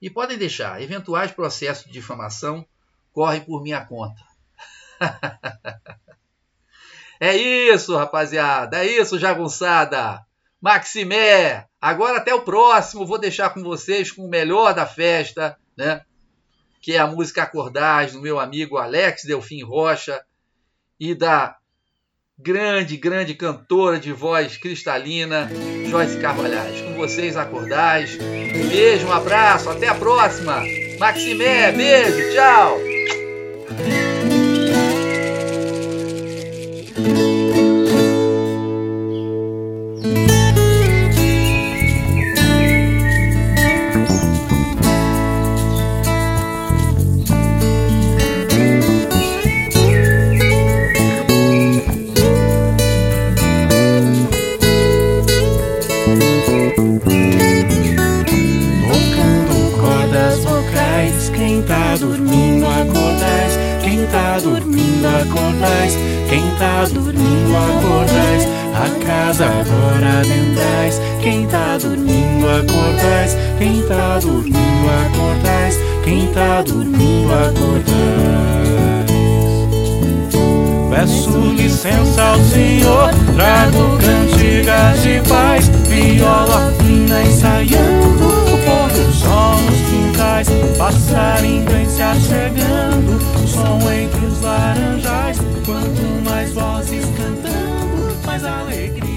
E 0.00 0.08
podem 0.08 0.38
deixar, 0.38 0.80
eventuais 0.80 1.32
processos 1.32 1.84
de 1.84 1.92
difamação 1.92 2.66
correm 3.12 3.42
por 3.42 3.62
minha 3.62 3.84
conta. 3.84 4.22
É 7.22 7.36
isso, 7.36 7.96
rapaziada. 7.96 8.84
É 8.84 9.00
isso, 9.00 9.16
jagunçada. 9.16 10.18
Maximé. 10.60 11.66
Agora 11.80 12.18
até 12.18 12.34
o 12.34 12.40
próximo. 12.40 13.06
Vou 13.06 13.16
deixar 13.16 13.50
com 13.50 13.62
vocês 13.62 14.10
com 14.10 14.24
o 14.24 14.28
melhor 14.28 14.74
da 14.74 14.86
festa, 14.86 15.56
né? 15.78 16.00
Que 16.80 16.94
é 16.94 16.98
a 16.98 17.06
música 17.06 17.44
Acordais 17.44 18.10
do 18.10 18.20
meu 18.20 18.40
amigo 18.40 18.76
Alex 18.76 19.22
Delfim 19.22 19.62
Rocha 19.62 20.20
e 20.98 21.14
da 21.14 21.54
grande, 22.36 22.96
grande 22.96 23.34
cantora 23.34 24.00
de 24.00 24.12
voz 24.12 24.56
cristalina, 24.56 25.48
Joyce 25.88 26.18
Carvalhais. 26.18 26.80
Com 26.80 26.94
vocês, 26.94 27.36
Acordais. 27.36 28.18
Um 28.20 28.68
beijo, 28.68 29.06
um 29.06 29.12
abraço, 29.12 29.70
até 29.70 29.86
a 29.86 29.94
próxima. 29.94 30.60
Maximé, 30.98 31.70
beijo, 31.70 32.34
tchau. 32.34 32.91
Casa 69.32 69.46
agora 69.46 70.20
adentrais, 70.20 71.00
quem 71.22 71.46
tá 71.46 71.78
dormindo 71.78 72.46
acordais, 72.50 73.34
quem 73.58 73.82
tá 73.82 74.18
dormindo 74.20 74.90
acordais, 75.06 75.78
quem 76.04 76.26
tá 76.34 76.60
dormindo 76.60 77.32
acordais. 77.32 77.92
Peço 80.90 81.30
licença 81.56 82.22
ao 82.22 82.38
Senhor, 82.40 83.08
trago 83.34 83.98
cantigas 83.98 85.02
de 85.02 85.26
paz, 85.26 85.68
viola 85.88 86.70
fina 86.84 87.22
ensaiando, 87.22 88.28
o 88.28 88.58
pôr 88.66 88.90
do 88.90 89.12
sol 89.14 89.56
nos 89.62 89.80
quintais, 89.88 90.48
passarinho 90.76 91.64
se 91.88 92.02
achegando, 92.02 93.16
o 93.42 93.48
som 93.48 93.78
entre 93.90 94.26
os 94.26 94.42
laranjais, 94.42 95.38
quanto 95.64 96.28
mais 96.28 96.52
vozes 96.52 97.06
cantando, 97.16 98.14
mais 98.26 98.44
alegria. 98.44 99.11